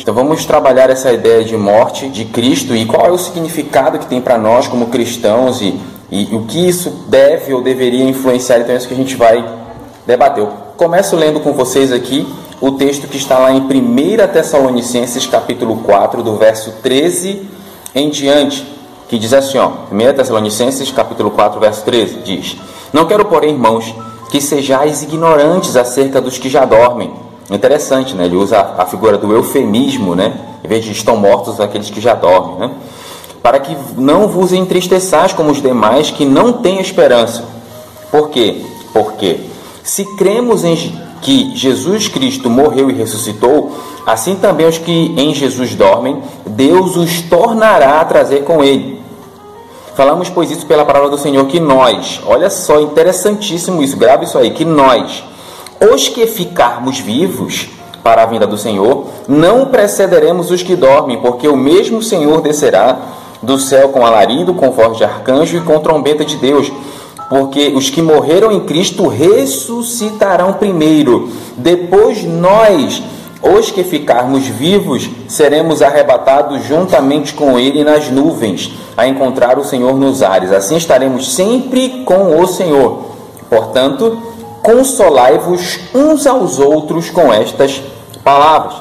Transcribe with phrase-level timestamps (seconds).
[0.00, 4.06] Então vamos trabalhar essa ideia de morte de Cristo e qual é o significado que
[4.06, 5.78] tem para nós como cristãos e,
[6.10, 8.60] e, o que isso deve ou deveria influenciar.
[8.60, 9.44] Então é isso que a gente vai
[10.06, 10.42] debater.
[10.42, 10.48] Eu
[10.78, 12.26] começo lendo com vocês aqui
[12.62, 17.46] o texto que está lá em 1 Tessalonicenses capítulo 4, do verso 13
[17.94, 18.66] em diante,
[19.06, 22.56] que diz assim, ó, 1 Tessalonicenses capítulo 4, verso 13, diz:
[22.90, 23.94] Não quero, porém, irmãos,
[24.30, 27.12] que sejais ignorantes acerca dos que já dormem
[27.50, 28.26] Interessante, né?
[28.26, 30.32] Ele usa a figura do eufemismo, né?
[30.64, 32.70] Em vez de estão mortos aqueles que já dormem, né?
[33.42, 37.44] Para que não vos entristeçais como os demais que não têm esperança.
[38.10, 38.62] Por quê?
[38.92, 39.40] Porque
[39.82, 40.76] se cremos em
[41.20, 43.72] que Jesus Cristo morreu e ressuscitou,
[44.06, 49.00] assim também os que em Jesus dormem, Deus os tornará a trazer com ele.
[49.94, 54.38] Falamos, pois, isso pela palavra do Senhor, que nós, olha só, interessantíssimo isso, grave isso
[54.38, 55.22] aí, que nós,
[55.80, 57.68] os que ficarmos vivos
[58.02, 62.98] para a vinda do Senhor, não precederemos os que dormem, porque o mesmo Senhor descerá
[63.42, 66.70] do céu com alarido, com voz de arcanjo e com trombeta de Deus.
[67.28, 73.02] Porque os que morreram em Cristo ressuscitarão primeiro, depois nós,
[73.40, 79.96] os que ficarmos vivos, seremos arrebatados juntamente com Ele nas nuvens, a encontrar o Senhor
[79.96, 80.50] nos ares.
[80.50, 83.10] Assim estaremos sempre com o Senhor.
[83.48, 84.29] Portanto,
[84.62, 87.82] consolai-vos uns aos outros com estas
[88.22, 88.74] palavras.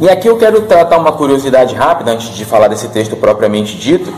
[0.00, 4.12] E aqui eu quero tratar uma curiosidade rápida antes de falar desse texto propriamente dito.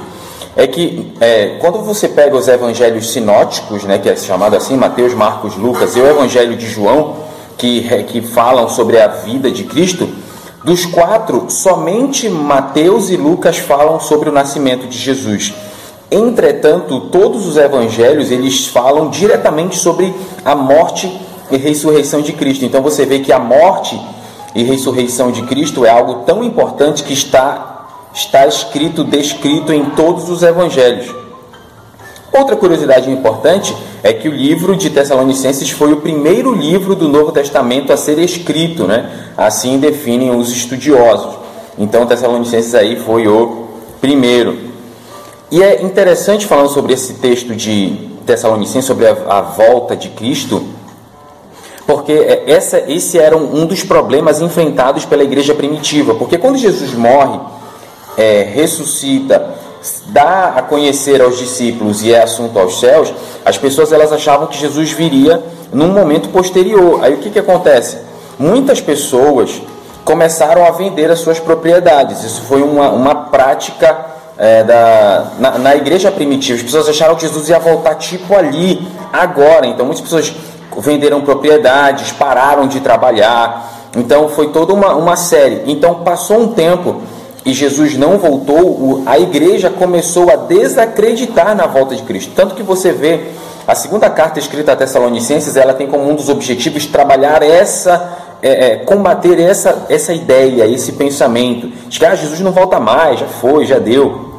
[0.57, 5.15] É que é, quando você pega os evangelhos sinóticos, né, que é chamado assim, Mateus,
[5.15, 7.17] Marcos, Lucas e o evangelho de João,
[7.57, 10.09] que, que falam sobre a vida de Cristo,
[10.65, 15.55] dos quatro, somente Mateus e Lucas falam sobre o nascimento de Jesus.
[16.11, 20.13] Entretanto, todos os evangelhos eles falam diretamente sobre
[20.45, 22.65] a morte e ressurreição de Cristo.
[22.65, 24.01] Então você vê que a morte
[24.55, 27.71] e ressurreição de Cristo é algo tão importante que está
[28.13, 31.15] está escrito, descrito em todos os evangelhos.
[32.33, 37.33] Outra curiosidade importante é que o livro de Tessalonicenses foi o primeiro livro do Novo
[37.33, 39.31] Testamento a ser escrito, né?
[39.37, 41.37] Assim definem os estudiosos.
[41.79, 43.69] Então Tessalonicenses aí foi o
[44.01, 44.70] primeiro.
[45.51, 50.65] E é interessante falando sobre esse texto de Tessalonicenses, sobre a, a volta de Cristo,
[51.85, 56.15] porque é, essa, esse era um, um, dos problemas enfrentados pela igreja primitiva.
[56.15, 57.41] Porque quando Jesus morre,
[58.17, 59.55] é, ressuscita,
[60.07, 63.13] dá a conhecer aos discípulos e é assunto aos céus,
[63.45, 67.03] as pessoas elas achavam que Jesus viria num momento posterior.
[67.03, 67.99] Aí o que, que acontece?
[68.39, 69.61] Muitas pessoas
[70.05, 72.23] começaram a vender as suas propriedades.
[72.23, 77.21] Isso foi uma, uma prática é, da, na, na, igreja primitiva, as pessoas acharam que
[77.21, 79.67] Jesus ia voltar tipo ali, agora.
[79.67, 80.35] Então muitas pessoas
[80.79, 83.71] venderam propriedades, pararam de trabalhar.
[83.95, 85.65] Então foi toda uma, uma série.
[85.67, 87.03] Então passou um tempo
[87.45, 92.33] e Jesus não voltou, a igreja começou a desacreditar na volta de Cristo.
[92.35, 93.21] Tanto que você vê
[93.69, 98.73] a segunda carta escrita a Tessalonicenses, ela tem como um dos objetivos trabalhar essa, é,
[98.73, 103.27] é, combater essa, essa ideia, esse pensamento de que ah, Jesus não volta mais, já
[103.27, 104.30] foi, já deu.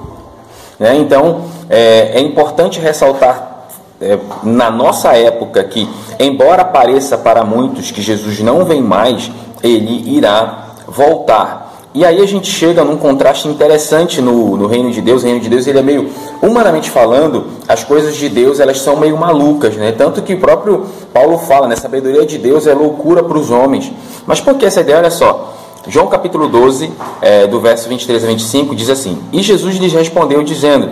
[0.82, 0.98] Né?
[0.98, 3.68] Então, é, é, importante ressaltar
[4.02, 5.88] é, na nossa época que,
[6.20, 9.30] embora pareça para muitos que Jesus não vem mais,
[9.62, 11.72] ele irá voltar.
[11.94, 15.22] E aí a gente chega num contraste interessante no, no reino de Deus.
[15.22, 16.10] O reino de Deus ele é meio,
[16.42, 19.92] humanamente falando, as coisas de Deus elas são meio malucas, né?
[19.92, 21.76] Tanto que o próprio Paulo fala, né?
[21.76, 23.92] Sabedoria de Deus é loucura para os homens.
[24.26, 24.98] Mas por que essa ideia?
[24.98, 25.54] Olha só.
[25.88, 30.44] João capítulo 12, é, do verso 23 a 25, diz assim: E Jesus lhes respondeu,
[30.44, 30.90] dizendo: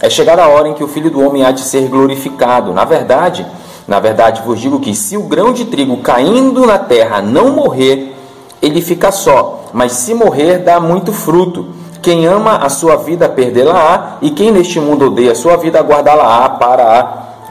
[0.00, 2.72] É chegada a hora em que o filho do homem há de ser glorificado.
[2.72, 3.46] Na verdade,
[3.86, 8.16] na verdade vos digo que se o grão de trigo caindo na terra não morrer,
[8.60, 11.68] ele fica só, mas se morrer, dá muito fruto.
[12.02, 16.48] Quem ama a sua vida, perdê-la-á, e quem neste mundo odeia a sua vida, guardá-la-á
[16.48, 16.82] para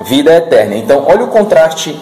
[0.02, 0.76] a vida eterna.
[0.76, 1.98] Então, olha o contraste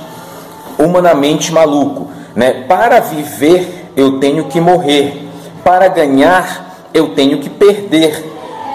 [0.80, 2.08] humanamente maluco.
[2.36, 2.66] Né?
[2.68, 5.28] Para viver eu tenho que morrer.
[5.64, 8.26] Para ganhar, eu tenho que perder.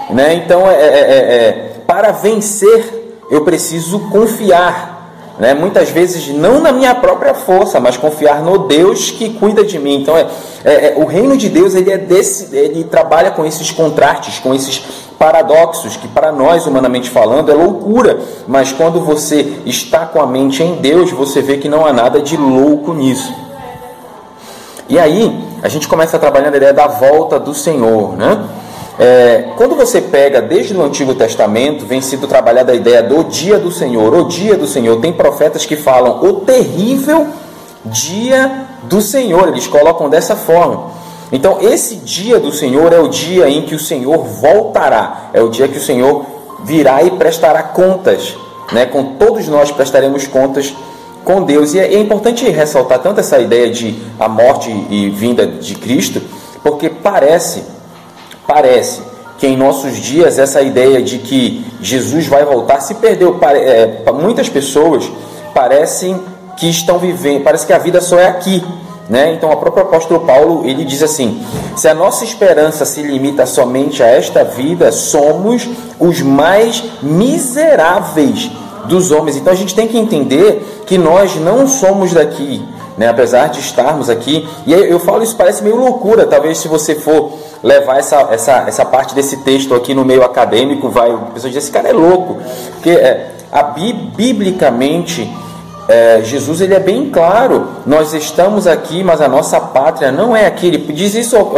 [0.09, 0.35] Né?
[0.35, 4.95] Então, é, é, é, é, para vencer, eu preciso confiar.
[5.39, 5.53] Né?
[5.53, 10.01] Muitas vezes, não na minha própria força, mas confiar no Deus que cuida de mim.
[10.01, 10.27] Então, é,
[10.63, 14.53] é, é, o reino de Deus ele, é desse, ele trabalha com esses contrastes, com
[14.53, 14.79] esses
[15.17, 18.19] paradoxos, que para nós, humanamente falando, é loucura.
[18.47, 22.21] Mas quando você está com a mente em Deus, você vê que não há nada
[22.21, 23.44] de louco nisso.
[24.87, 28.43] E aí, a gente começa a trabalhar a ideia da volta do Senhor, né?
[28.97, 33.57] É, quando você pega desde o Antigo Testamento, vem sido trabalhada a ideia do dia
[33.57, 35.01] do Senhor, o dia do Senhor.
[35.01, 37.27] Tem profetas que falam o terrível
[37.83, 40.91] dia do Senhor, eles colocam dessa forma.
[41.31, 45.49] Então, esse dia do Senhor é o dia em que o Senhor voltará, é o
[45.49, 46.25] dia que o Senhor
[46.63, 48.35] virá e prestará contas,
[48.71, 48.85] né?
[48.85, 50.73] Com todos nós prestaremos contas
[51.25, 51.73] com Deus.
[51.73, 56.21] E é, é importante ressaltar tanto essa ideia de a morte e vinda de Cristo,
[56.63, 57.63] porque parece,
[58.47, 59.01] parece
[59.37, 63.37] que em nossos dias essa ideia de que Jesus vai voltar se perdeu.
[63.41, 65.11] É, muitas pessoas
[65.53, 66.17] parecem
[66.55, 68.63] que estão vivendo, parece que a vida só é aqui.
[69.07, 69.33] Né?
[69.33, 71.43] Então, o próprio apóstolo Paulo ele diz assim:
[71.75, 75.67] se a nossa esperança se limita somente a esta vida, somos
[75.99, 78.49] os mais miseráveis
[78.87, 79.35] dos homens.
[79.35, 82.63] Então, a gente tem que entender que nós não somos daqui,
[82.97, 83.09] né?
[83.09, 84.47] apesar de estarmos aqui.
[84.65, 87.31] E eu falo isso parece meio loucura, talvez se você for
[87.63, 91.63] levar essa, essa, essa parte desse texto aqui no meio acadêmico, vai, a pessoa diz:
[91.63, 92.37] esse cara é louco,
[92.73, 95.31] porque é, a, biblicamente
[95.87, 100.47] é, Jesus ele é bem claro: nós estamos aqui, mas a nossa pátria não é
[100.47, 100.67] aqui.
[100.67, 101.53] Ele diz isso ao,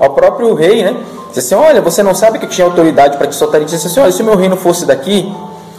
[0.00, 0.96] ao, próprio rei, né?
[1.28, 3.60] Diz assim: Olha, você não sabe que tinha autoridade para te soltar.
[3.60, 5.32] Ele disse assim: Olha, se o meu reino fosse daqui,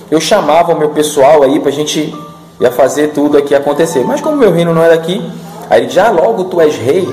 [0.10, 2.14] eu chamava o meu pessoal aí para a gente
[2.60, 4.04] ia fazer tudo aqui acontecer.
[4.04, 5.22] Mas como meu reino não é daqui,
[5.70, 7.08] aí diz: Ah, logo tu és rei.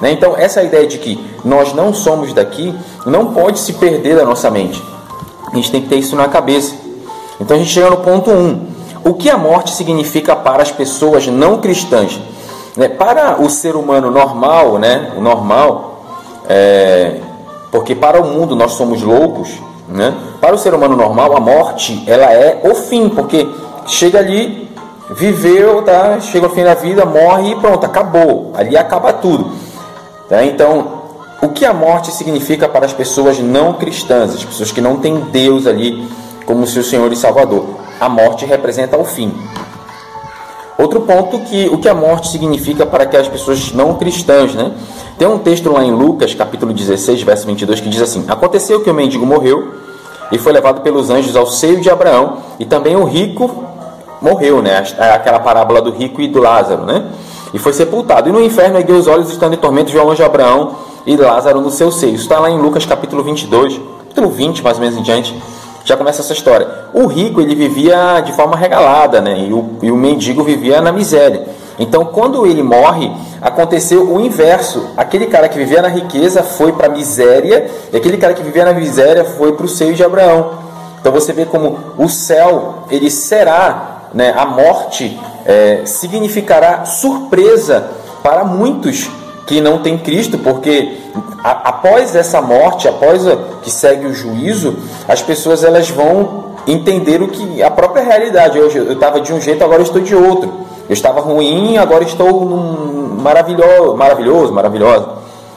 [0.00, 0.12] Né?
[0.12, 2.74] Então, essa ideia de que nós não somos daqui
[3.04, 4.82] não pode se perder da nossa mente.
[5.52, 6.74] A gente tem que ter isso na cabeça.
[7.40, 8.34] Então, a gente chega no ponto 1.
[8.34, 8.66] Um.
[9.04, 12.20] O que a morte significa para as pessoas não cristãs?
[12.76, 12.88] Né?
[12.88, 15.12] Para o ser humano normal, né?
[15.16, 16.04] o normal,
[16.48, 17.20] é...
[17.72, 19.50] porque para o mundo nós somos loucos,
[19.88, 20.14] né?
[20.40, 23.48] para o ser humano normal a morte ela é o fim, porque
[23.86, 24.70] chega ali,
[25.10, 26.20] viveu, tá?
[26.20, 29.50] chega ao fim da vida, morre e pronto, acabou, ali acaba tudo.
[30.28, 30.44] Tá?
[30.44, 30.98] Então,
[31.40, 35.20] o que a morte significa para as pessoas não cristãs, as pessoas que não têm
[35.32, 36.06] Deus ali
[36.44, 37.78] como seu Senhor e Salvador?
[38.00, 39.32] a morte representa o fim.
[40.76, 44.72] Outro ponto que o que a morte significa para aquelas pessoas não cristãs, né?
[45.18, 48.88] Tem um texto lá em Lucas, capítulo 16, verso 22, que diz assim: Aconteceu que
[48.88, 49.74] o mendigo morreu
[50.30, 53.64] e foi levado pelos anjos ao seio de Abraão, e também o rico
[54.22, 54.80] morreu, né?
[54.96, 57.04] É aquela parábola do rico e do Lázaro, né?
[57.52, 58.28] E foi sepultado.
[58.28, 61.60] E no inferno ergueu os olhos, estando em tormento, viu ao anjo Abraão e Lázaro
[61.60, 62.14] no seu seio.
[62.14, 65.34] Está lá em Lucas, capítulo 22, capítulo 20, mais ou menos em diante
[65.84, 66.68] já começa essa história.
[66.92, 69.46] O rico ele vivia de forma regalada, né?
[69.48, 71.46] E o, e o mendigo vivia na miséria.
[71.78, 73.10] Então, quando ele morre,
[73.40, 74.90] aconteceu o inverso.
[74.96, 78.64] Aquele cara que vivia na riqueza foi para a miséria, e aquele cara que vivia
[78.64, 80.50] na miséria foi para o seio de Abraão.
[81.00, 84.34] Então, você vê como o céu ele será, né?
[84.36, 87.90] A morte é, significará surpresa
[88.22, 89.08] para muitos
[89.46, 90.98] que não têm Cristo, porque
[91.42, 94.76] a, após essa morte, após a, que segue o juízo,
[95.06, 98.58] as pessoas elas vão entender o que a própria realidade.
[98.58, 100.67] Hoje eu estava de um jeito, agora estou de outro.
[100.88, 105.08] Eu estava ruim, agora estou num maravilhoso, maravilhoso, maravilhosa.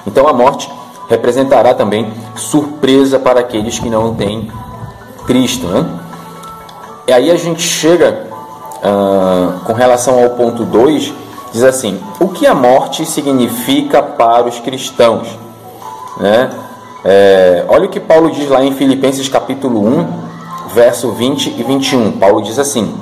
[0.05, 0.69] Então a morte
[1.09, 4.51] representará também surpresa para aqueles que não têm
[5.25, 5.85] Cristo, né?
[7.07, 8.27] E aí a gente chega
[8.77, 11.13] uh, com relação ao ponto 2
[11.51, 15.27] diz assim: o que a morte significa para os cristãos?
[16.17, 16.49] Né?
[17.03, 20.07] É, olha o que Paulo diz lá em Filipenses capítulo 1,
[20.73, 22.13] verso 20 e 21.
[22.13, 22.93] Paulo diz assim: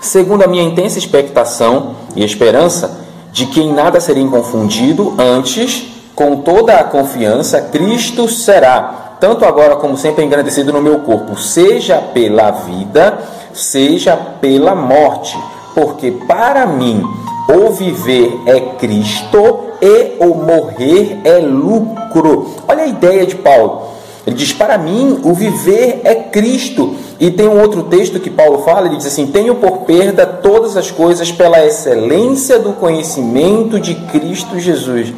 [0.00, 3.00] Segundo a minha intensa expectação e esperança
[3.32, 9.76] de que em nada serei confundido, antes, com toda a confiança, Cristo será, tanto agora
[9.76, 13.18] como sempre, engrandecido no meu corpo, seja pela vida,
[13.52, 15.36] seja pela morte,
[15.74, 17.02] porque para mim
[17.48, 22.54] o viver é Cristo e o morrer é lucro.
[22.66, 23.97] Olha a ideia de Paulo.
[24.28, 26.94] Ele diz: Para mim, o viver é Cristo.
[27.18, 30.76] E tem um outro texto que Paulo fala: ele diz assim: Tenho por perda todas
[30.76, 35.14] as coisas pela excelência do conhecimento de Cristo Jesus.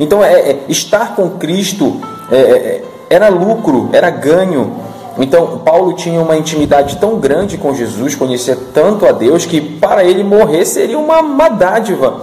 [0.00, 2.00] Então, é, é estar com Cristo
[2.32, 4.72] é, é era lucro, era ganho.
[5.18, 10.02] Então, Paulo tinha uma intimidade tão grande com Jesus, conhecia tanto a Deus, que para
[10.04, 12.22] ele morrer seria uma, uma dádiva.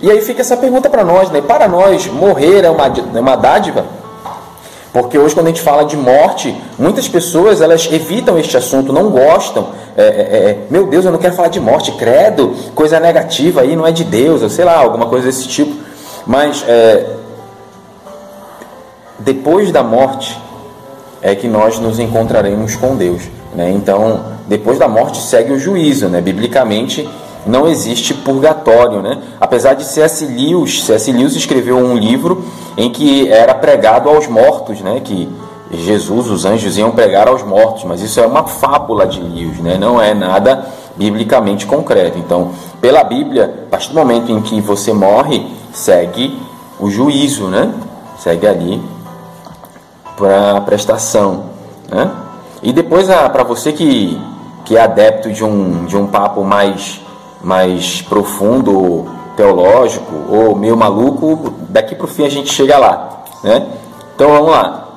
[0.00, 1.40] E aí fica essa pergunta para nós, né?
[1.40, 3.84] Para nós, morrer é uma, é uma dádiva?
[4.92, 9.08] Porque hoje, quando a gente fala de morte, muitas pessoas elas evitam este assunto, não
[9.08, 9.68] gostam.
[9.96, 13.74] É, é, é, meu Deus, eu não quero falar de morte, credo, coisa negativa aí,
[13.74, 15.74] não é de Deus, ou sei lá, alguma coisa desse tipo.
[16.26, 17.06] Mas é,
[19.18, 20.38] depois da morte,
[21.22, 23.22] é que nós nos encontraremos com Deus.
[23.54, 23.70] Né?
[23.70, 26.08] Então, depois da morte segue o juízo.
[26.08, 26.20] Né?
[26.20, 27.08] Biblicamente,
[27.46, 29.02] não existe purgatório.
[29.02, 29.18] Né?
[29.40, 30.26] Apesar de C.S.
[30.26, 31.12] Lewis, C.S.
[31.12, 32.44] Lewis escreveu um livro
[32.76, 35.00] em que era pregado aos mortos, né?
[35.02, 35.28] que
[35.70, 39.78] Jesus, os anjos iam pregar aos mortos, mas isso é uma fábula de Lewis, né?
[39.78, 42.18] não é nada biblicamente concreto.
[42.18, 46.38] Então, pela Bíblia, a partir do momento em que você morre, segue
[46.78, 47.72] o juízo, né?
[48.18, 48.82] Segue ali
[50.16, 51.44] para prestação,
[51.90, 52.10] né?
[52.62, 54.20] E depois para você que,
[54.64, 57.00] que é adepto de um, de um papo mais
[57.42, 59.06] mais profundo,
[59.36, 63.66] teológico ou meio maluco, daqui para o fim a gente chega lá, né?
[64.14, 64.88] Então vamos lá.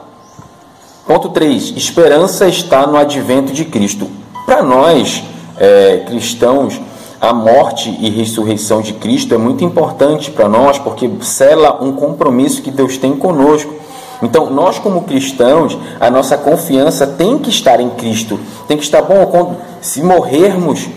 [1.07, 1.73] Ponto 3.
[1.77, 4.09] Esperança está no advento de Cristo.
[4.45, 5.23] Para nós,
[5.57, 6.79] é, cristãos,
[7.21, 12.61] a morte e ressurreição de Cristo é muito importante para nós porque sela um compromisso
[12.61, 13.73] que Deus tem conosco.
[14.21, 18.39] Então, nós como cristãos, a nossa confiança tem que estar em Cristo.
[18.67, 20.87] Tem que estar bom quando se morrermos,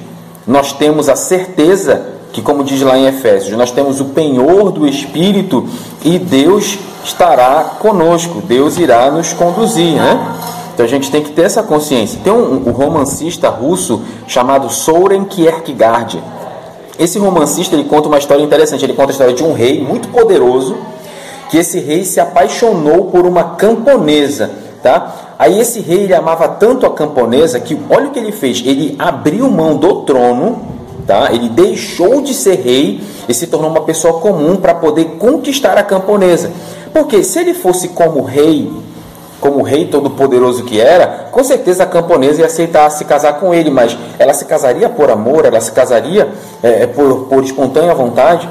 [0.49, 2.03] nós temos a certeza
[2.33, 5.69] que, como diz lá em Efésios, nós temos o penhor do Espírito
[6.03, 10.37] e Deus estará conosco, Deus irá nos conduzir, né?
[10.73, 12.21] Então a gente tem que ter essa consciência.
[12.25, 16.23] Tem um, um romancista russo chamado Soren Kierkegaard.
[16.99, 18.85] Esse romancista ele conta uma história interessante.
[18.85, 20.77] Ele conta a história de um rei muito poderoso
[21.51, 24.51] que esse rei se apaixonou por uma camponesa,
[24.83, 25.28] tá?
[25.39, 28.61] Aí esse rei ele amava tanto a camponesa que olha o que ele fez.
[28.67, 30.61] Ele abriu mão do trono,
[31.07, 31.29] tá?
[31.33, 35.85] Ele deixou de ser rei e se tornou uma pessoa comum para poder conquistar a
[35.85, 36.51] camponesa.
[36.93, 38.69] Porque se ele fosse como rei
[39.41, 43.71] como rei todo-poderoso que era, com certeza a camponesa ia aceitar se casar com ele,
[43.71, 46.29] mas ela se casaria por amor, ela se casaria
[46.61, 48.49] é, é, por, por espontânea vontade.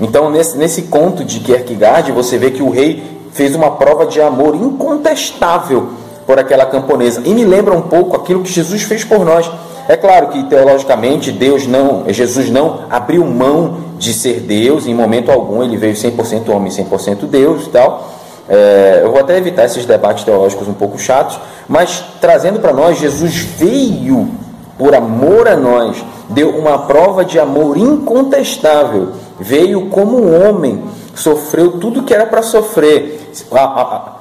[0.00, 4.18] Então, nesse, nesse conto de Kierkegaard, você vê que o rei fez uma prova de
[4.18, 5.90] amor incontestável
[6.30, 7.22] por aquela camponesa.
[7.24, 9.50] E me lembra um pouco aquilo que Jesus fez por nós.
[9.88, 15.28] É claro que teologicamente Deus não, Jesus não abriu mão de ser Deus, em momento
[15.28, 18.08] algum ele veio 100% homem, 100% Deus e tal.
[18.48, 23.00] É, eu vou até evitar esses debates teológicos um pouco chatos, mas trazendo para nós,
[23.00, 24.30] Jesus veio
[24.78, 25.96] por amor a nós,
[26.28, 30.80] deu uma prova de amor incontestável, veio como homem,
[31.12, 33.32] sofreu tudo que era para sofrer.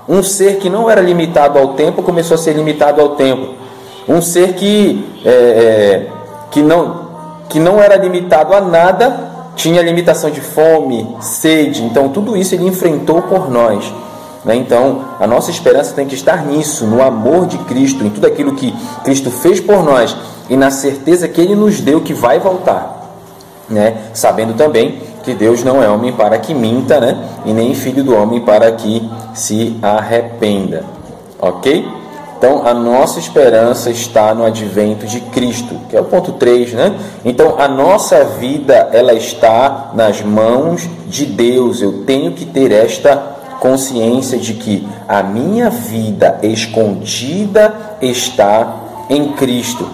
[0.09, 3.53] Um ser que não era limitado ao tempo começou a ser limitado ao tempo.
[4.07, 6.07] Um ser que, é, é,
[6.49, 7.07] que, não,
[7.47, 11.83] que não era limitado a nada tinha limitação de fome, sede.
[11.83, 13.93] Então, tudo isso ele enfrentou por nós.
[14.43, 14.55] Né?
[14.55, 18.55] Então, a nossa esperança tem que estar nisso, no amor de Cristo, em tudo aquilo
[18.55, 18.73] que
[19.03, 20.15] Cristo fez por nós
[20.49, 22.97] e na certeza que Ele nos deu que vai voltar.
[23.69, 23.97] Né?
[24.13, 24.99] Sabendo também
[25.29, 27.15] que Deus não é homem para que minta, né?
[27.45, 30.83] e nem filho do homem para que se arrependa.
[31.39, 31.88] Ok?
[32.36, 36.95] Então, a nossa esperança está no advento de Cristo, que é o ponto 3, né?
[37.24, 41.81] Então, a nossa vida, ela está nas mãos de Deus.
[41.81, 43.15] Eu tenho que ter esta
[43.59, 48.77] consciência de que a minha vida escondida está
[49.09, 49.88] em Cristo.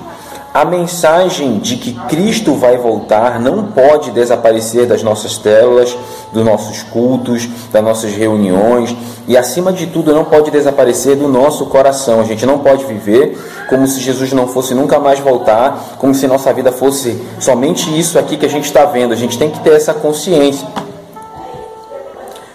[0.55, 5.97] A mensagem de que Cristo vai voltar não pode desaparecer das nossas telas,
[6.31, 8.95] dos nossos cultos, das nossas reuniões
[9.27, 12.21] e, acima de tudo, não pode desaparecer do nosso coração.
[12.21, 16.25] A gente não pode viver como se Jesus não fosse nunca mais voltar, como se
[16.25, 19.11] nossa vida fosse somente isso aqui que a gente está vendo.
[19.11, 20.65] A gente tem que ter essa consciência.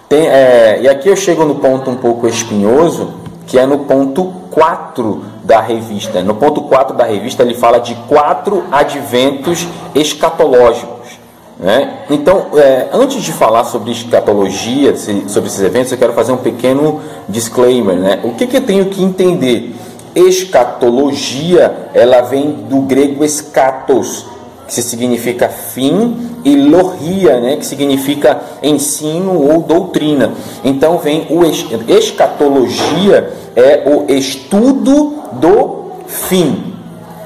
[0.08, 3.10] Tem, é, e aqui eu chego no ponto um pouco espinhoso,
[3.46, 6.22] que é no ponto 4 da revista.
[6.22, 9.66] No ponto 4 da revista ele fala de quatro adventos
[9.96, 11.18] escatológicos.
[11.58, 12.04] Né?
[12.08, 17.00] Então, é, antes de falar sobre escatologia, sobre esses eventos, eu quero fazer um pequeno
[17.28, 17.96] disclaimer.
[17.96, 18.20] Né?
[18.22, 19.74] O que, que eu tenho que entender?
[20.14, 24.26] Escatologia, ela vem do grego escatos,
[24.68, 30.32] que significa fim, e logia, né, que significa ensino ou doutrina.
[30.64, 36.74] Então vem o escatologia é o estudo do fim,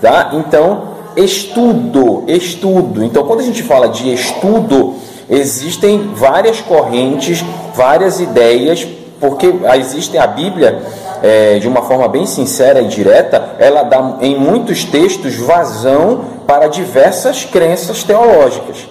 [0.01, 0.31] tá?
[0.35, 3.05] Então estudo, estudo.
[3.05, 4.95] Então quando a gente fala de estudo,
[5.29, 7.45] existem várias correntes,
[7.75, 8.87] várias ideias,
[9.21, 10.83] porque existe a Bíblia
[11.23, 16.67] é, de uma forma bem sincera e direta, ela dá em muitos textos vazão para
[16.67, 18.87] diversas crenças teológicas.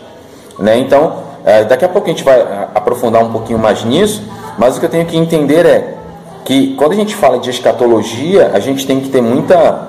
[0.58, 0.80] Né?
[0.80, 2.42] Então, é, daqui a pouco a gente vai
[2.74, 4.24] aprofundar um pouquinho mais nisso,
[4.58, 5.94] mas o que eu tenho que entender é
[6.46, 9.88] que quando a gente fala de escatologia, a gente tem que ter muita,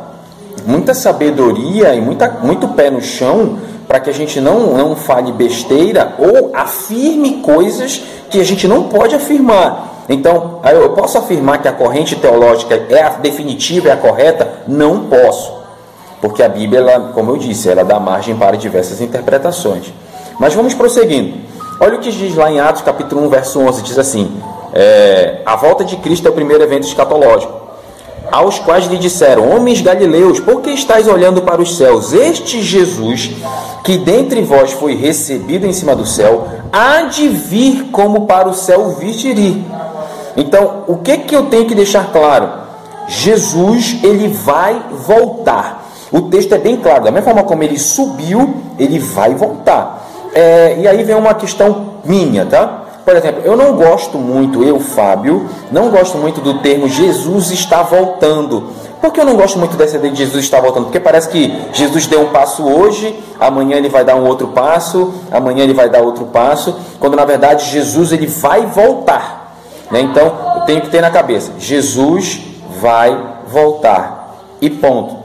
[0.67, 5.33] muita sabedoria e muita, muito pé no chão para que a gente não, não fale
[5.33, 10.05] besteira ou afirme coisas que a gente não pode afirmar.
[10.09, 14.49] Então, eu posso afirmar que a corrente teológica é a definitiva, é a correta?
[14.67, 15.53] Não posso.
[16.21, 19.93] Porque a Bíblia, ela, como eu disse, ela dá margem para diversas interpretações.
[20.39, 21.39] Mas vamos prosseguindo.
[21.81, 24.31] Olha o que diz lá em Atos capítulo 1, verso 11, diz assim,
[24.77, 27.63] é, a volta de Cristo é o primeiro evento escatológico.
[28.33, 32.13] aos quais lhe disseram: Homens galileus, por que estáis olhando para os céus?
[32.13, 33.31] Este Jesus,
[33.85, 38.55] que dentre vós foi recebido em cima do céu, há de vir como para o
[38.55, 39.65] céu vir ir.
[40.37, 42.49] Então, o que, que eu tenho que deixar claro?
[43.07, 45.85] Jesus, ele vai voltar.
[46.11, 50.05] O texto é bem claro, da mesma forma como ele subiu, ele vai voltar.
[50.35, 52.84] É, e aí vem uma questão minha, tá?
[53.05, 57.83] Por exemplo, eu não gosto muito, eu, Fábio, não gosto muito do termo Jesus está
[57.83, 58.71] voltando.
[59.01, 60.85] Por que eu não gosto muito dessa ideia de Jesus está voltando?
[60.85, 65.13] Porque parece que Jesus deu um passo hoje, amanhã ele vai dar um outro passo,
[65.31, 69.59] amanhã ele vai dar outro passo, quando na verdade Jesus ele vai voltar.
[69.91, 70.01] Né?
[70.01, 72.41] Então, eu tenho que ter na cabeça, Jesus
[72.81, 73.15] vai
[73.47, 74.39] voltar.
[74.63, 75.24] E ponto.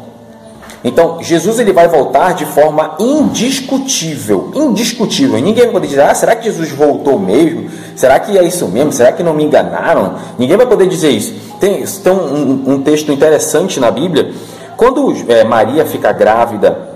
[0.84, 5.38] Então, Jesus ele vai voltar de forma indiscutível, indiscutível.
[5.40, 7.70] Ninguém vai poder dizer: "Ah, será que Jesus voltou mesmo?
[7.96, 8.92] Será que é isso mesmo?
[8.92, 11.34] Será que não me enganaram?" Ninguém vai poder dizer isso.
[11.60, 14.32] Tem, tem um, um texto interessante na Bíblia.
[14.78, 16.88] Quando é, Maria fica grávida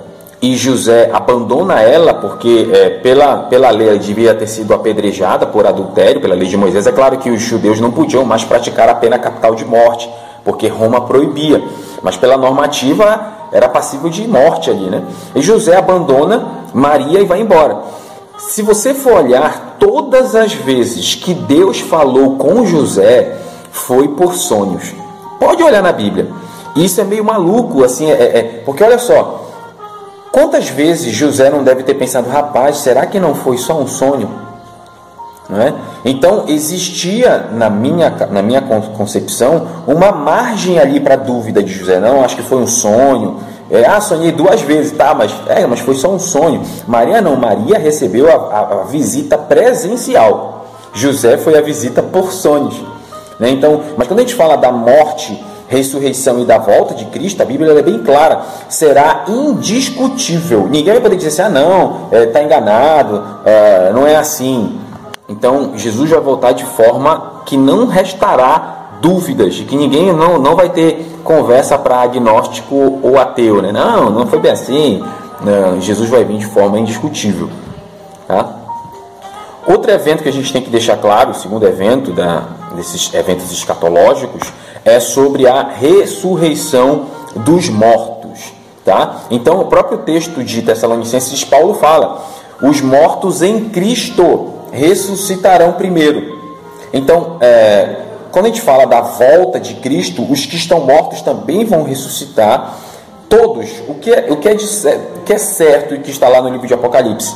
[0.41, 5.67] e José abandona ela, porque é, pela, pela lei ela devia ter sido apedrejada por
[5.67, 6.87] adultério, pela lei de Moisés.
[6.87, 10.09] É claro que os judeus não podiam mais praticar a pena capital de morte,
[10.45, 11.61] porque Roma proibia.
[12.01, 15.03] Mas pela normativa era passível de morte ali, né?
[15.35, 17.77] E José abandona Maria e vai embora.
[18.37, 23.37] Se você for olhar, todas as vezes que Deus falou com José
[23.71, 24.93] foi por sonhos.
[25.39, 26.29] Pode olhar na Bíblia.
[26.75, 29.47] Isso é meio maluco, assim, é, é, porque olha só,
[30.31, 34.42] quantas vezes José não deve ter pensado, rapaz, será que não foi só um sonho?
[35.49, 35.73] Não é?
[36.05, 41.99] Então existia na minha, na minha concepção uma margem ali para dúvida de José.
[41.99, 43.39] Não, acho que foi um sonho.
[43.69, 46.61] É, ah, sonhei duas vezes, tá, mas, é, mas foi só um sonho.
[46.87, 50.65] Maria não, Maria recebeu a, a, a visita presencial.
[50.93, 52.75] José foi a visita por sonhos.
[53.39, 53.49] Né?
[53.49, 57.45] Então, mas quando a gente fala da morte, ressurreição e da volta de Cristo, a
[57.45, 60.67] Bíblia é bem clara, será indiscutível.
[60.67, 64.79] Ninguém vai poder dizer assim, ah não, está é, enganado, é, não é assim.
[65.27, 70.55] Então, Jesus vai voltar de forma que não restará dúvidas, de que ninguém não, não
[70.55, 73.71] vai ter conversa para agnóstico ou ateu, né?
[73.71, 75.03] Não, não foi bem assim.
[75.41, 77.49] Não, Jesus vai vir de forma indiscutível.
[78.27, 78.49] Tá?
[79.67, 82.43] Outro evento que a gente tem que deixar claro, o segundo evento da,
[82.75, 84.51] desses eventos escatológicos,
[84.83, 87.05] é sobre a ressurreição
[87.35, 88.53] dos mortos.
[88.83, 89.21] Tá?
[89.31, 92.21] Então, o próprio texto de Tessalonicenses, Paulo fala:
[92.61, 96.41] os mortos em Cristo ressuscitarão primeiro.
[96.91, 97.95] Então, é,
[98.31, 102.79] quando a gente fala da volta de Cristo, os que estão mortos também vão ressuscitar.
[103.29, 104.65] Todos, o que é, o que é, de,
[105.17, 107.33] o que é certo e que está lá no livro de Apocalipse,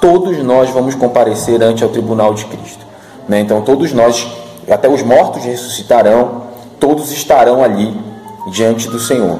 [0.00, 2.84] todos nós vamos comparecer ante o tribunal de Cristo.
[3.28, 3.40] Né?
[3.40, 4.28] Então, todos nós,
[4.68, 6.42] até os mortos ressuscitarão,
[6.78, 7.96] todos estarão ali
[8.52, 9.38] diante do Senhor.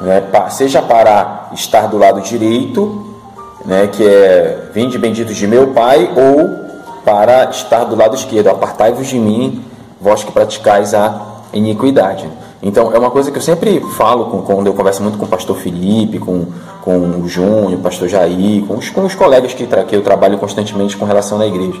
[0.00, 0.22] Né?
[0.50, 3.16] Seja para estar do lado direito,
[3.64, 3.88] né?
[3.88, 6.63] que é vinde benditos de meu Pai, ou
[7.04, 8.48] para estar do lado esquerdo.
[8.48, 9.62] Apartai-vos de mim,
[10.00, 11.20] vós que praticais a
[11.52, 12.28] iniquidade.
[12.62, 15.28] Então, é uma coisa que eu sempre falo com, quando eu converso muito com o
[15.28, 16.46] pastor Felipe, com,
[16.82, 20.38] com o Júnior, o pastor Jair, com os, com os colegas que, que eu trabalho
[20.38, 21.78] constantemente com relação à igreja.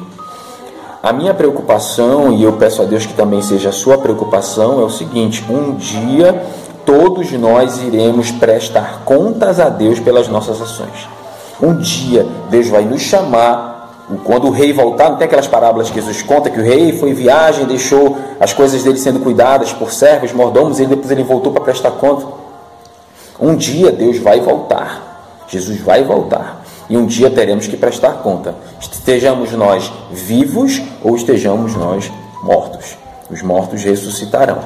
[1.02, 4.84] A minha preocupação, e eu peço a Deus que também seja a sua preocupação, é
[4.84, 6.42] o seguinte: um dia
[6.84, 11.08] todos nós iremos prestar contas a Deus pelas nossas ações.
[11.62, 13.73] Um dia Deus vai nos chamar
[14.22, 17.10] quando o rei voltar, não tem aquelas parábolas que Jesus conta que o rei foi
[17.10, 21.52] em viagem, deixou as coisas dele sendo cuidadas por servos, mordomos, e depois ele voltou
[21.52, 22.26] para prestar conta.
[23.40, 28.54] Um dia Deus vai voltar, Jesus vai voltar, e um dia teremos que prestar conta,
[28.78, 32.12] estejamos nós vivos ou estejamos nós
[32.42, 32.98] mortos.
[33.30, 34.58] Os mortos ressuscitarão.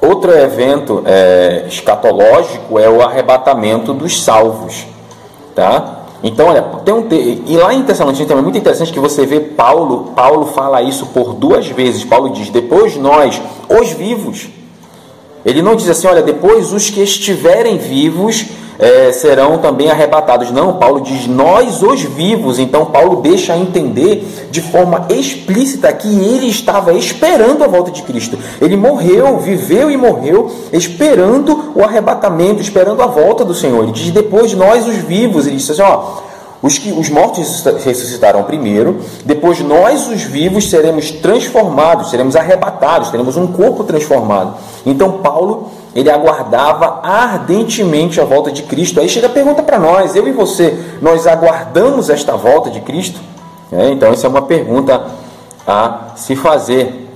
[0.00, 4.86] Outro evento é, escatológico é o arrebatamento dos salvos,
[5.54, 5.99] tá?
[6.22, 7.42] Então, olha, tem um te...
[7.46, 11.32] e lá em Tessalonicenses é muito interessante que você vê Paulo, Paulo fala isso por
[11.32, 12.04] duas vezes.
[12.04, 14.48] Paulo diz: "Depois nós, os vivos".
[15.44, 18.44] Ele não diz assim, olha, depois os que estiverem vivos
[18.80, 20.50] é, serão também arrebatados.
[20.50, 22.58] Não, Paulo diz nós os vivos.
[22.58, 28.38] Então Paulo deixa entender de forma explícita que ele estava esperando a volta de Cristo.
[28.60, 33.82] Ele morreu, viveu e morreu esperando o arrebatamento, esperando a volta do Senhor.
[33.82, 35.46] Ele diz depois nós os vivos.
[35.46, 36.20] Ele diz assim, ó,
[36.62, 43.36] os, que, os mortos ressuscitarão primeiro, depois nós, os vivos, seremos transformados, seremos arrebatados, teremos
[43.36, 44.54] um corpo transformado.
[44.84, 49.00] Então, Paulo, ele aguardava ardentemente a volta de Cristo.
[49.00, 53.20] Aí chega a pergunta para nós, eu e você, nós aguardamos esta volta de Cristo?
[53.72, 55.04] É, então, essa é uma pergunta
[55.66, 57.08] a se fazer.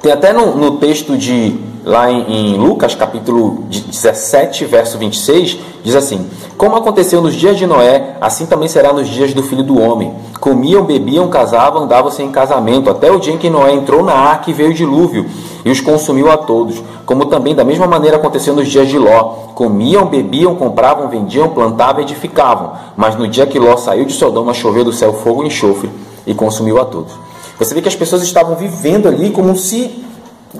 [0.00, 5.94] Tem até no, no texto de lá em, em, Lucas, capítulo 17, verso 26, diz
[5.94, 9.80] assim: Como aconteceu nos dias de Noé, assim também será nos dias do filho do
[9.80, 10.12] homem.
[10.40, 14.50] Comiam, bebiam, casavam, davam-se em casamento, até o dia em que Noé entrou na arca
[14.50, 15.26] e veio o dilúvio,
[15.64, 16.82] e os consumiu a todos.
[17.06, 19.46] Como também da mesma maneira aconteceu nos dias de Ló.
[19.54, 22.72] Comiam, bebiam, compravam, vendiam, plantavam, edificavam.
[22.96, 25.88] Mas no dia que Ló saiu de Sodoma, choveu do céu fogo e enxofre,
[26.26, 27.12] e consumiu a todos.
[27.60, 30.04] Você vê que as pessoas estavam vivendo ali como se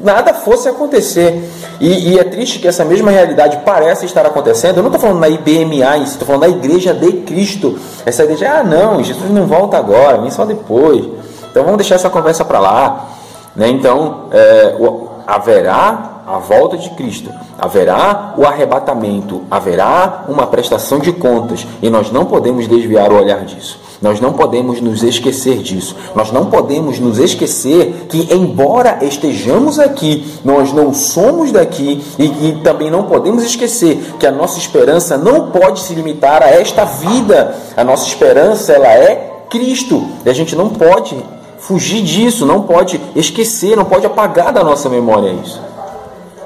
[0.03, 1.43] nada fosse acontecer.
[1.81, 4.79] E, e, é triste que essa mesma realidade pareça estar acontecendo.
[4.79, 7.79] Eu não estou falando na IBMA estou falando da igreja de Cristo.
[8.05, 11.05] Essa de, ah, não, Jesus não volta agora, vem só depois.
[11.51, 13.09] Então vamos deixar essa conversa para lá.
[13.55, 13.69] Né?
[13.69, 21.13] Então, é, o, haverá a volta de Cristo, haverá o arrebatamento, haverá uma prestação de
[21.13, 23.86] contas e nós não podemos desviar o olhar disso.
[24.07, 25.97] Nós não podemos nos esquecer disso.
[26.15, 32.89] Nós não podemos nos esquecer que, embora estejamos aqui, nós não somos daqui e, também
[32.89, 37.57] não podemos esquecer que a nossa esperança não pode se limitar a esta vida.
[37.77, 41.17] A nossa esperança ela é Cristo e a gente não pode
[41.59, 45.61] fugir disso, não pode esquecer, não pode apagar da nossa memória isso.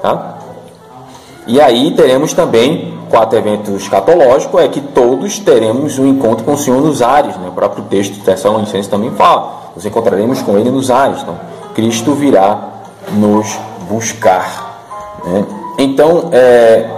[0.01, 0.39] Tá?
[1.45, 6.57] E aí teremos também quatro eventos escatológicos, é que todos teremos um encontro com o
[6.57, 7.35] Senhor nos ares.
[7.35, 7.49] Né?
[7.49, 9.61] O próprio texto de Tessalonicenses também fala.
[9.75, 11.21] Nos encontraremos com Ele nos ares.
[11.21, 11.37] Então,
[11.75, 12.57] Cristo virá
[13.11, 15.19] nos buscar.
[15.25, 15.45] Né?
[15.77, 16.89] Então, é,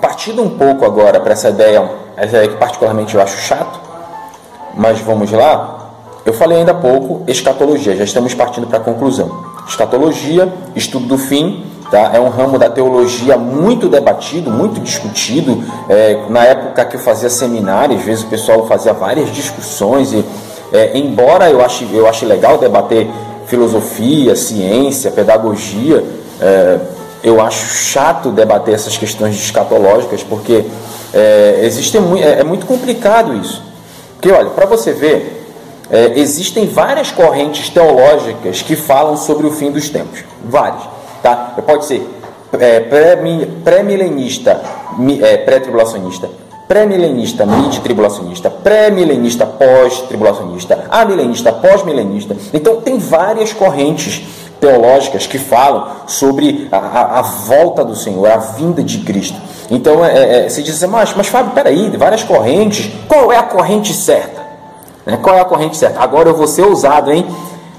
[0.00, 3.80] partindo um pouco agora para essa ideia, essa ideia que particularmente eu acho chato,
[4.74, 5.78] mas vamos lá.
[6.24, 9.44] Eu falei ainda há pouco escatologia, já estamos partindo para a conclusão.
[9.66, 12.10] Escatologia, estudo do fim, Tá?
[12.14, 15.62] É um ramo da teologia muito debatido, muito discutido.
[15.90, 20.10] É, na época que eu fazia seminário, às vezes o pessoal fazia várias discussões.
[20.10, 20.24] E,
[20.72, 23.10] é, embora eu ache, eu ache legal debater
[23.44, 26.02] filosofia, ciência, pedagogia,
[26.40, 26.78] é,
[27.22, 30.64] eu acho chato debater essas questões escatológicas, porque
[31.12, 33.62] é, existe, é, é, muito complicado isso.
[34.14, 35.44] Porque, olha, para você ver,
[35.90, 40.24] é, existem várias correntes teológicas que falam sobre o fim dos tempos.
[40.42, 40.91] Várias.
[41.22, 41.54] Tá?
[41.64, 42.08] Pode ser
[42.58, 42.80] é,
[43.64, 44.60] pré-milenista,
[45.22, 46.28] é, pré-tribulacionista,
[46.68, 52.36] pré-milenista, mid-tribulacionista, pré-milenista, pós-tribulacionista, amilenista, pós-milenista.
[52.52, 54.22] Então, tem várias correntes
[54.60, 59.36] teológicas que falam sobre a, a, a, volta do Senhor, a vinda de Cristo.
[59.70, 63.36] Então, é, é, é se diz assim, mas, mas Fábio, peraí, várias correntes, qual é
[63.36, 64.40] a corrente certa?
[65.04, 65.18] Né?
[65.20, 66.00] Qual é a corrente certa?
[66.00, 67.26] Agora eu vou ser ousado, hein?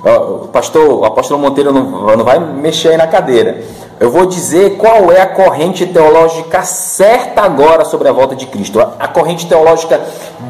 [0.03, 3.63] O pastor, o apóstolo Monteiro não, não vai mexer aí na cadeira.
[3.99, 8.81] Eu vou dizer qual é a corrente teológica certa agora sobre a volta de Cristo.
[8.81, 10.01] A, a corrente teológica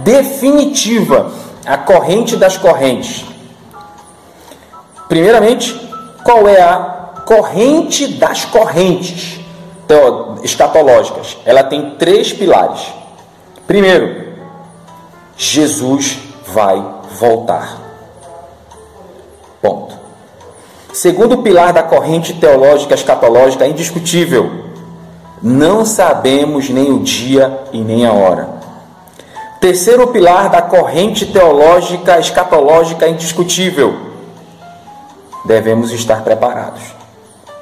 [0.03, 1.31] definitiva,
[1.65, 3.25] a corrente das correntes.
[5.07, 5.79] Primeiramente,
[6.23, 9.39] qual é a corrente das correntes
[10.41, 11.37] escatológicas?
[11.45, 12.87] Ela tem três pilares.
[13.67, 14.33] Primeiro,
[15.37, 16.83] Jesus vai
[17.19, 17.82] voltar.
[20.93, 24.65] Segundo pilar da corrente teológica escatológica indiscutível,
[25.41, 28.47] não sabemos nem o dia e nem a hora.
[29.59, 33.95] Terceiro pilar da corrente teológica escatológica indiscutível,
[35.43, 36.83] devemos estar preparados.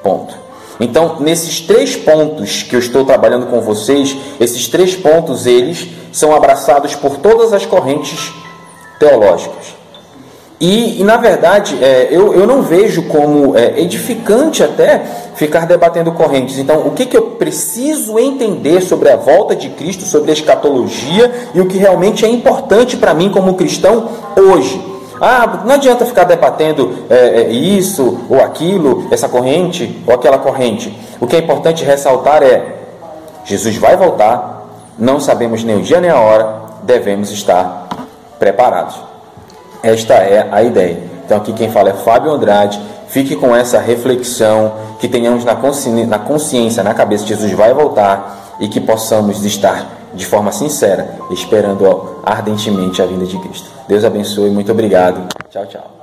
[0.04, 0.36] Ponto.
[0.78, 6.36] Então, nesses três pontos que eu estou trabalhando com vocês, esses três pontos, eles são
[6.36, 8.34] abraçados por todas as correntes
[9.00, 9.81] teológicas.
[10.62, 15.02] E, e na verdade, é, eu, eu não vejo como é, edificante até
[15.34, 16.60] ficar debatendo correntes.
[16.60, 21.32] Então, o que, que eu preciso entender sobre a volta de Cristo, sobre a escatologia
[21.56, 24.80] e o que realmente é importante para mim como cristão hoje.
[25.20, 30.96] Ah, não adianta ficar debatendo é, é, isso ou aquilo, essa corrente ou aquela corrente.
[31.20, 32.76] O que é importante ressaltar é:
[33.46, 37.88] Jesus vai voltar, não sabemos nem o dia nem a hora, devemos estar
[38.38, 39.11] preparados.
[39.84, 40.98] Esta é a ideia.
[41.26, 42.80] Então aqui quem fala é Fábio Andrade.
[43.08, 48.56] Fique com essa reflexão, que tenhamos na consciência, na, consciência, na cabeça, Jesus vai voltar
[48.60, 53.70] e que possamos estar de forma sincera, esperando ardentemente a vinda de Cristo.
[53.88, 55.28] Deus abençoe, muito obrigado.
[55.50, 56.01] Tchau, tchau.